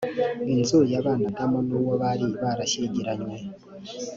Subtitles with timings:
[0.53, 3.37] inzu yabanagamo n uwo bari barashyingiranywe